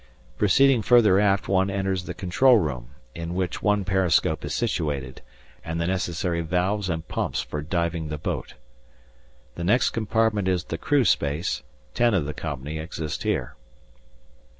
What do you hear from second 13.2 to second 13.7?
here.